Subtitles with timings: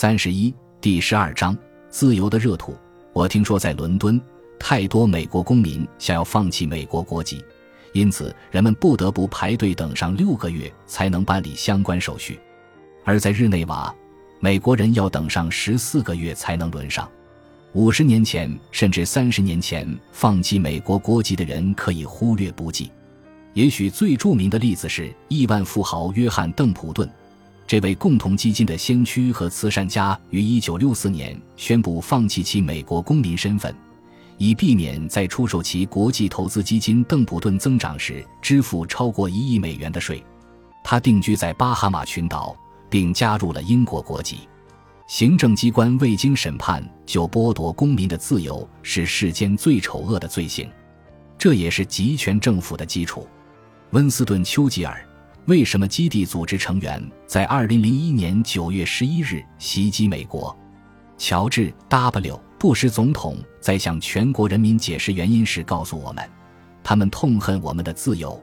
[0.00, 0.50] 三十一
[0.80, 1.54] 第十二章
[1.90, 2.74] 自由的热土。
[3.12, 4.18] 我听说在伦敦，
[4.58, 7.44] 太多美国公民想要放弃美国国籍，
[7.92, 12.36] 因此人们不得不排队等上六个月才能办理相关手续；
[13.04, 13.94] 而在日内瓦，
[14.38, 17.06] 美国人要等上十四个月才能轮上。
[17.74, 22.90] 五十年前甚至三十年前，放弃美国国籍的人可以忽略不计。
[23.52, 27.06] 也许最著名的例子是亿万富豪约翰·邓普顿，
[27.70, 33.72] 这位共同基金的先驱和慈善家，于1964年宣布放弃其美国公民身份，
[34.38, 40.20] 以避免在出售其国际投资基金邓普顿增长时支付超过一亿美元的税。
[40.82, 42.56] 他定居在巴哈马群岛，
[42.90, 44.38] 并加入了英国国籍。
[45.06, 50.68] 行政机关未经审判就剥夺公民的自由，是世间最丑恶的罪行，
[51.38, 53.28] 这也是集权政府的基础。
[53.90, 55.00] 温斯顿·丘吉尔
[55.50, 60.56] 为什么基地组织成员在2001年9月11日袭击美国？
[61.18, 66.24] 乔治 ·W· 布什总统在向全国人民解释原因时告诉我们，
[66.84, 68.40] 他们痛恨我们的自由。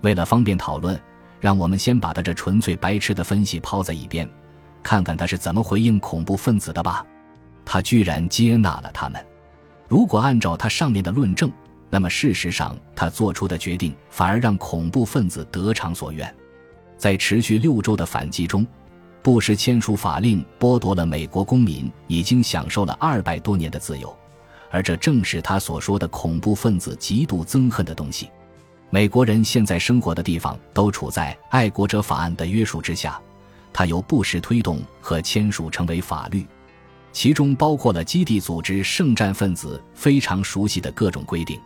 [0.00, 0.98] 为了方便讨论，
[1.38, 4.26] 让我们先把他这纯粹白痴的分析抛在一边，
[4.82, 7.04] 看看他是怎么回应恐怖分子的吧。
[7.62, 9.22] 他居然接纳了他们。
[9.86, 11.52] 如果按照他上面的论证，
[11.90, 16.34] 那么，事实上，他做出的决定反而让恐怖分子得偿所愿。
[16.98, 18.66] 在持续六周的反击中，
[19.22, 24.14] 布什签署法令，剥夺了美国公民已经享受了二百多年的自由，
[24.70, 28.28] 而这正是他所说的恐怖分子极度憎恨的东西。
[28.90, 33.20] 美国人现在生活的地方都处在《爱国者法案》的约束之下，
[33.72, 36.44] 它由布什推动和签署成为法律，
[37.12, 41.60] 其中包括了基地组织圣战分子非常熟悉的各种规定。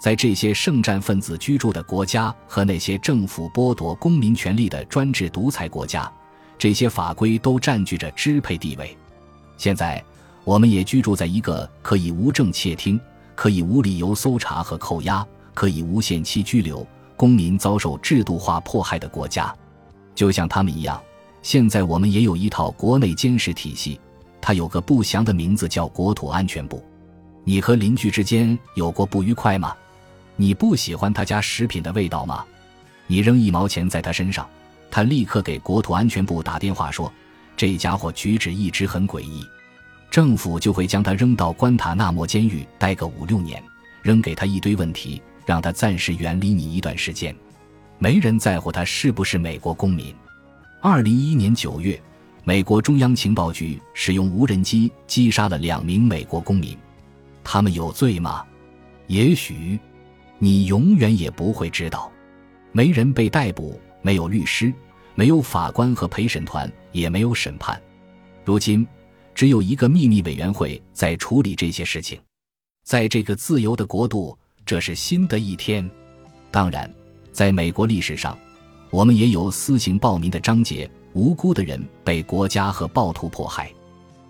[0.00, 6.10] 在这些圣战分子居住的国家和那些政府剥夺公民权利的专制独裁国家，
[6.56, 8.96] 这些法规都占据着支配地位。
[9.58, 10.02] 现在，
[10.42, 12.98] 我们也居住在一个可以无证窃听、
[13.34, 19.54] 可以无理由搜查和扣押、可以无限期拘留公民遭受制度化迫害的国家。
[20.14, 20.98] 就像他们一样，
[21.42, 24.00] 现在我们也有一套国内监视体系，
[24.40, 26.82] 它有个不祥的名字，叫国土安全部。
[27.44, 29.76] 你和邻居之间有过不愉快吗？
[30.40, 32.46] 你不喜欢他家食品的味道吗？
[33.06, 34.48] 你扔一毛钱在他身上，
[34.90, 37.12] 他立刻给国土安全部打电话说
[37.58, 39.44] ：“这家伙举止一直很诡异。”
[40.10, 43.62] 政府就会将他扔到关塔那摩监狱待个五六年，
[44.00, 47.36] 扔给他一堆问题，让他暂时远离你一段时间。
[47.98, 50.14] 没人在乎他是不是美国公民。
[50.80, 52.00] 二零一一年九月，
[52.44, 56.74] 美国中央情报局使用无人机击杀了两名美国公民，
[57.44, 58.42] 他们有罪吗？
[59.06, 59.78] 也许。
[60.42, 62.10] 你永远也不会知道，
[62.72, 64.72] 没人被逮捕，没有律师，
[65.14, 67.78] 没有法官和陪审团，也没有审判。
[68.42, 68.86] 如今，
[69.34, 72.18] 只有一个秘密委员会在处理这些事情。
[72.84, 75.88] 在这个自由的国度，这是新的一天。
[76.50, 76.90] 当然，
[77.32, 78.36] 在美国历史上，
[78.88, 83.70] 我们也有私刑暴民的章节，无辜的人被国家和暴徒迫害，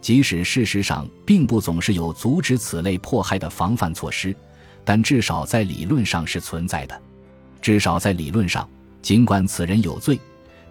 [0.00, 4.34] 即使事实上并不总是有阻止此类迫害的防范措施。
[4.84, 7.00] 但至少在理论上是存在的，
[7.60, 8.68] 至少在理论上，
[9.02, 10.18] 尽管此人有罪，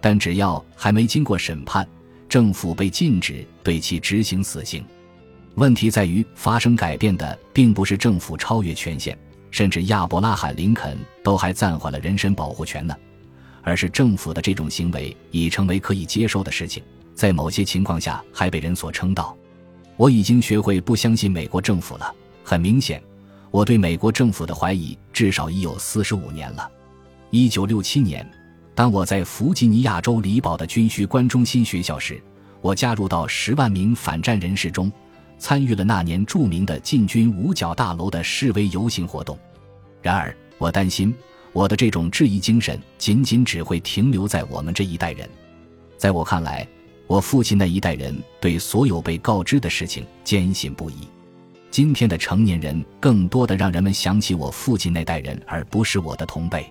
[0.00, 1.86] 但只要还没经过审判，
[2.28, 4.84] 政府被禁止对其执行死刑。
[5.54, 9.16] 问题在于，发生改变的并不是政府超越权限，
[9.50, 12.94] 甚至亚伯拉罕·林肯都还暂缓了人身保护权呢，
[13.62, 16.82] 而是政府的这种行为已成为可以接受的事情，
[17.14, 19.36] 在某些情况下还被人所称道。
[19.96, 22.14] 我已经学会不相信美国政府了。
[22.44, 23.02] 很明显。
[23.50, 26.70] 我对美国政府的怀疑至少已有四十五年了。
[27.30, 28.28] 一九六七年，
[28.74, 32.22] 当我在弗吉尼亚州里堡的军需官中心学校时，
[32.60, 34.90] 我加入到十万名反战人士中，
[35.38, 39.38] 参与了那年著名的进军五角大楼的示威游行活动。
[40.02, 41.14] 然而，我担心
[41.52, 45.28] 我的这种质疑精神仅仅只会停留在我们这一代人。
[45.96, 46.66] 在我看来，
[47.06, 51.08] 我父亲那一代人对所有被告知的事情坚信不疑。
[51.78, 56.66] 今天的成年人更多的让人们想起我父亲那代人，而不是我的同辈。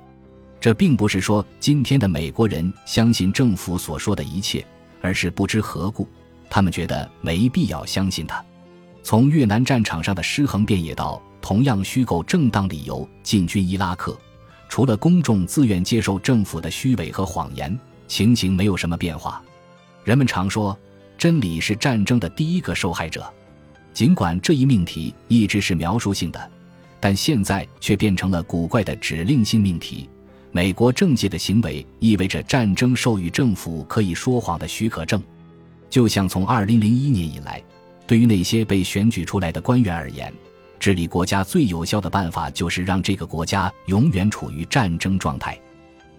[0.59, 4.65] 这并不是说今天的美国人相信政府所说的一切，
[4.99, 6.05] 而是不知何故，
[6.49, 8.43] 他们觉得没必要相信他。
[9.01, 14.13] 从越南战场上的尸横遍野到同样虚构正当理由进军伊拉克，
[14.67, 19.41] 除了公众自愿接受政府的虚伪和谎言，情形没有什么变化。
[20.03, 20.77] 人们常说，
[21.17, 23.25] 真理是战争的第一个受害者。
[23.97, 26.51] 尽管这一命题一直是描述性的，
[26.99, 30.07] 但现在却变成了古怪的指令性命题。
[30.51, 35.19] 美国政界的行为意味着战争授予政府可以说谎的许可证。
[35.89, 37.59] 就像从二零零一年以来，
[38.05, 40.31] 对于那些被选举出来的官员而言，
[40.79, 45.59] 治理国家最有效的办法就是让这个国家永远处于战争状态。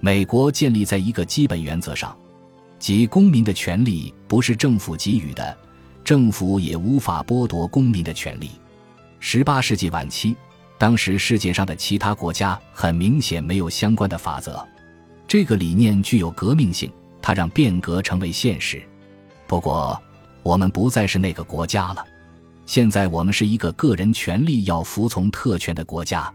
[0.00, 2.19] 美国建立在一个基本原则上，
[2.80, 5.56] 即公民的权利不是政府给予的，
[6.08, 8.52] 政府也无法剥夺公民的权利。
[9.20, 10.34] 十八世纪晚期，
[10.78, 14.66] 当时世界上的其他国家很明显没有相关的法则。
[15.26, 16.90] 这个理念具有革命性，
[17.20, 18.82] 它让变革成为现实。
[19.46, 20.02] 不过，
[20.43, 22.02] 我们不再是那个国家了。
[22.64, 26.32] 现在我们是一个个人权利要服从特权的国家。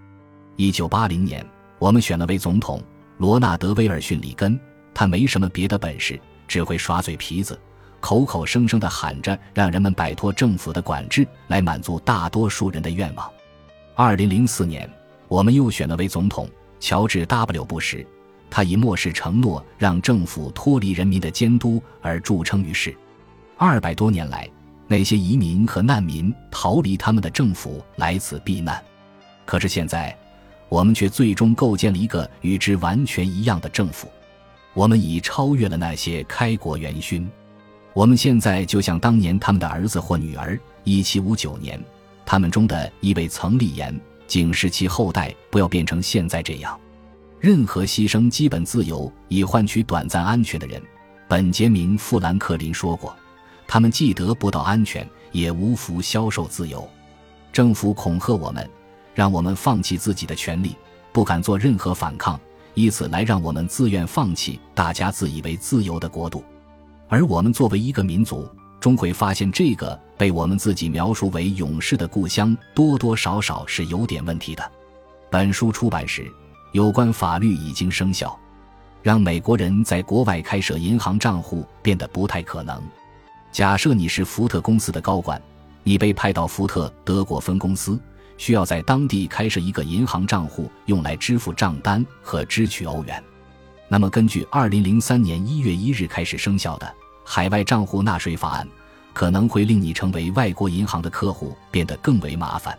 [0.56, 1.44] 一九八零年，
[1.80, 2.80] 我们选了位总统
[3.18, 4.60] 罗纳德·威尔逊·里根。
[4.94, 7.60] 他没什么别的本事，只会耍嘴皮子，
[8.04, 13.32] 口口声声地喊着让人们摆脱政府的管制，来满足大多数人的愿望。
[13.96, 14.92] 二零零四年，
[15.30, 16.50] 我们又选了位总统
[16.82, 18.06] 乔治 ·W· 布什。
[18.50, 22.94] 他以漠视承诺，让政府脱离人民的监督而著称于世。
[23.58, 24.50] 二百多年来，
[24.86, 28.84] 那些移民和难民逃离他们的政府，来此避难。
[29.46, 30.14] 可是现在，
[30.68, 34.10] 我们却最终构建了一个与之完全一样的政府。
[34.74, 37.32] 我们已超越了那些开国元勋。
[37.94, 40.60] 我们现在就像当年他们的儿子或女儿。
[40.84, 41.81] 一七五九年，
[42.25, 43.98] 他们中的一位曾立言，
[44.28, 46.78] 警示其后代不要变成现在这样。
[47.40, 50.81] 任何牺牲基本自由以换取短暂安全的人，
[51.28, 53.16] 本杰明·富兰克林说过
[53.68, 56.86] ：“他们既得不到安全，也无福消受自由。”
[57.54, 58.69] 政府恐吓我们，
[59.13, 60.75] 让我们放弃自己的权利，
[61.12, 62.40] 不敢做任何反抗，
[62.74, 66.44] 以此来让我们自愿放弃大家自以为自由的国度。
[67.13, 68.50] 而我们作为一个民族，
[68.80, 74.71] 终会发现这个被我们自己描述为勇士的故乡，多多少少是有点问题的。
[75.30, 76.25] 本书出版时。
[76.71, 78.36] 有关法律已经生效，
[79.04, 82.81] 让美国人在国外开设银行账户变得不太可能。
[83.51, 85.39] 假设你是福特公司的高管，
[85.83, 88.01] 你被派到福特德国分公司，
[88.39, 93.24] 需要在当地开设一个银行账户，用来支付账单和支取欧元。
[93.88, 96.92] 那么，根据二零零三年一月一日开始生效的
[97.24, 98.68] 海外账户纳税法案，
[99.14, 102.78] 可能会令你成为外国银行的客户变得更为麻烦。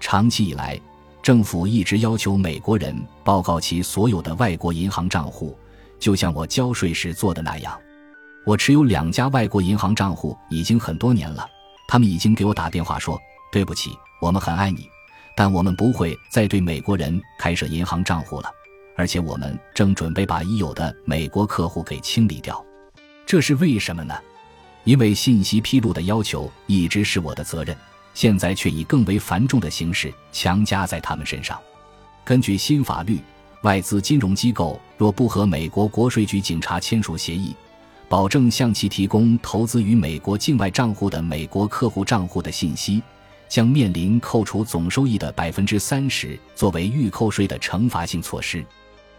[0.00, 0.80] 长期以来。
[1.22, 2.94] 政府一直要求美国人
[3.24, 5.56] 报告其所有的外国银行账户，
[5.98, 7.80] 就像我交税时做的那样。
[8.44, 11.48] 我持有两家外国银行账户已经很多年了，
[11.88, 13.18] 他们已经给我打电话说
[13.50, 14.86] ：“对不起，我们很爱你，
[15.34, 18.50] 但我们不会再对美国人开设银行账户了，
[18.94, 22.62] 而且我们正准备把已有的美国客户给清理掉。”
[23.26, 24.14] 这是为什么呢？
[24.84, 27.76] 因为信息披露的要求一直是我的责任。
[28.14, 31.60] 现在却以更为繁重的形式强加在他们身上。
[32.24, 33.18] 根据新法律，
[33.62, 37.52] 外资金融机构若不和美国国税局警察签署协议，
[38.08, 43.02] 保证向其提供投资于美国境外账户的美国客户账户的信息，
[43.48, 48.64] 将面临扣除总收益的百分之三十作为预扣税的惩罚性措施。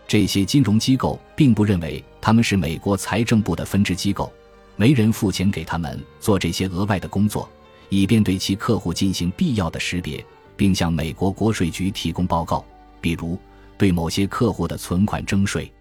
[0.07, 4.33] 这些金融机构并不认为他们是美国财政部的分支机构，
[4.77, 7.47] 没人付钱给他们做这些额外的工作。
[7.89, 10.25] 以便对其客户进行必要的识别，
[10.57, 12.65] 并向美国国税局提供报告，
[12.99, 13.37] 比如
[13.77, 15.71] 对某些客户的存款征税。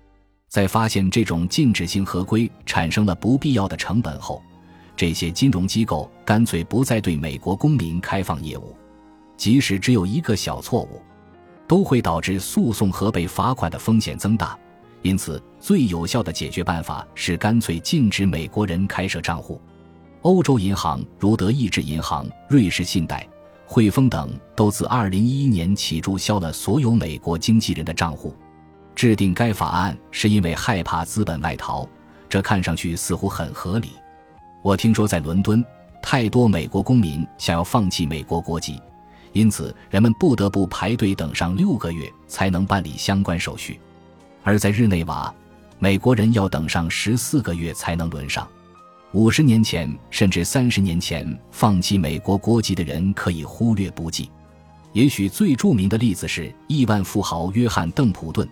[0.51, 4.43] 在发现这种禁止性合规产生了不必要的成本后，
[4.95, 8.77] 这些金融机构干脆不再对美国公民开放业务。
[9.39, 11.01] 即使只有一个小错误，
[11.67, 14.59] 都会导致诉讼和被罚款的风险增大。
[15.05, 19.61] 因此，最有效的解决办法是干脆禁止美国人开设账户。
[20.23, 23.29] 欧洲银行如德意志银行、瑞士信贷、
[23.67, 28.35] 汇丰等，都自2011年起注销了所有美国经纪人的账户。
[28.95, 31.87] 制定该法案是因为害怕资本外逃，
[32.27, 33.91] 这看上去似乎很合理。
[34.63, 35.63] 我听说在伦敦，
[36.01, 38.81] 太多美国公民想要放弃美国国籍，
[39.35, 43.75] 因此人们不得不排队等上六个月才能办理相关手续；
[44.45, 45.35] 而在日内瓦，
[45.81, 48.47] 美国人要等上十四个月才能轮上。
[49.13, 54.31] 五十年前，甚至三十年前，放弃美国国籍的人可以忽略不计。
[54.93, 58.49] 也许最著名的例子是亿万富豪约翰·邓普顿，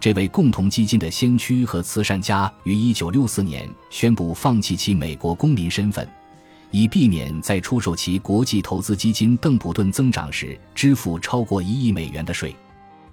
[0.00, 6.06] 这位共同基金的先驱和慈善家，于一九六四年宣布放弃其美国公民身份，
[6.70, 12.54] 以避免在出售其国际投资基金邓普顿增长时支付超过一亿美元的税。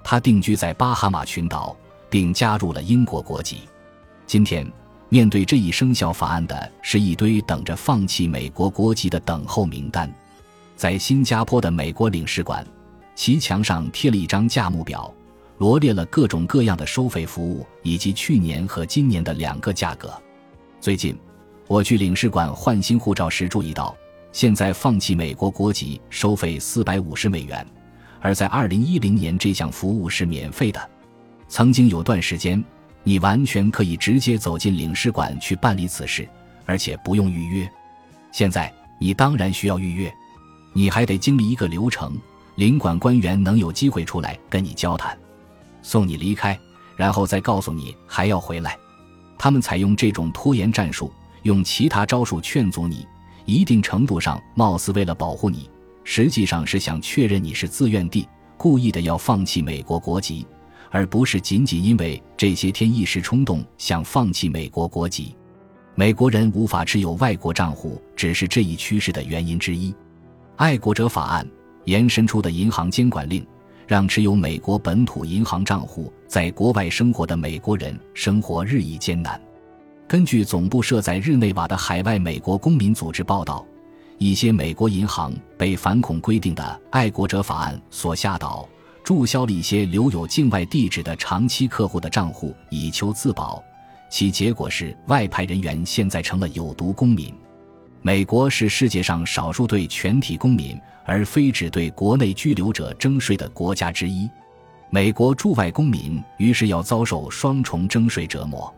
[0.03, 1.75] 他定居在巴哈马群岛，
[2.09, 3.61] 并加入了英国国籍。
[4.25, 4.65] 今天。
[5.07, 10.11] 面对这一生效法案的是一堆等着放弃美国国籍的等候名单，
[10.75, 12.65] 在新加坡的美国领事馆，
[13.13, 15.13] 其墙上贴了一张价目表，
[15.59, 20.11] 罗列了各种各样的收费服务以及去年和今年的两个价格。
[20.81, 21.15] 最近，
[21.67, 23.95] 我去领事馆换新护照时注意到，
[24.31, 27.65] 现在放弃美国国籍收费四百五十美元，
[28.19, 30.89] 而在二零一零年这项服务是免费的。
[31.47, 32.63] 曾经有段时间，
[33.03, 36.27] 你完全可以直接走进领事馆去办理此事，
[36.65, 37.69] 而且不用预约。
[38.31, 40.13] 现在你当然需要预约，
[40.73, 42.17] 你还得经历一个流程，
[42.55, 45.17] 领馆官员能有机会出来跟你交谈，
[45.81, 46.57] 送你离开，
[46.95, 48.77] 然后再告诉你还要回来。
[49.37, 51.11] 他们采用这种拖延战术。
[51.43, 53.07] 用其他招数劝阻你，
[53.45, 55.69] 一定程度上貌似为了保护你，
[56.03, 60.43] 实际上是想确认你是自愿地、故意的要放弃美国国籍，
[60.95, 65.35] 而不是仅仅因为这些天一时冲动想放弃美国国籍。
[65.93, 69.93] 美国人无法持有外国账户，只是这一趋势的原因之一。
[70.55, 71.45] 爱国者法案
[71.83, 73.45] 延伸出的银行监管令，
[73.85, 79.37] 让持有美国本土银行账户在国外生活的美国人生活日益艰难。
[80.07, 83.65] 根据总部设在日内瓦的海外美国公民组织报道，
[84.17, 88.65] 一些美国银行被反恐规定的爱国者法案所吓倒，
[89.05, 93.63] 注销了一些留有境外地址的长期客户的账户，以求自保。
[94.09, 97.31] 其结果是，外派人员现在成了有毒公民。
[98.01, 104.27] 美国是世界上少数对全体公民而非只对国内居留者征税的国家之一。
[104.89, 108.73] 美国驻外公民于是要遭受双重征税折磨。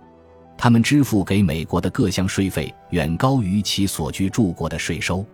[0.57, 5.25] 他们支付给美国的各项税费远高于其所居住国的税收。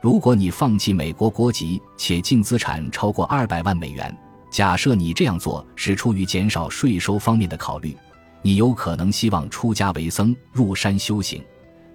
[0.00, 4.16] 如果你放弃美国国籍且净资产超过二百万美元，
[4.50, 7.96] 假设你这样做是出于减少税收方面的考虑，
[8.42, 11.42] 你有可能希望出家为僧入山修行。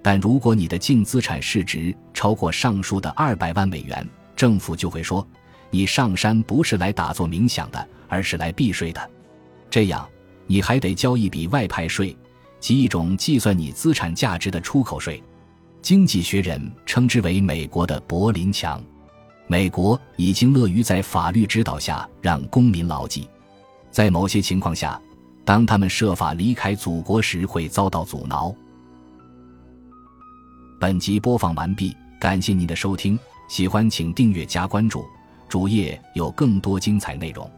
[0.02, 5.26] 但如果你的净资产市值超过上述的二百万美元，政府就会说
[5.70, 9.10] 你上山不是来打坐冥想的，而是来避税的。
[9.68, 10.08] 这样，
[10.46, 12.16] 你还得交一笔外派税。
[12.58, 15.22] 即一种计算你资产价值的出口税，
[15.82, 18.82] 经济学人称之为美国的柏林墙。
[19.48, 23.28] 美国已经乐于在法律指导下让公民牢记，
[23.90, 25.00] 在某些情况下，
[25.44, 28.52] 当他们设法离开祖国时会遭到阻挠。
[30.80, 33.16] 本集播放完毕，感谢您的收听，
[33.48, 35.04] 喜欢请订阅加关注，
[35.48, 37.48] 主页有更多精彩内容。